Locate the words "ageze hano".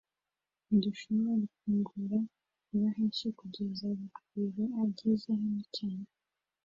4.85-5.61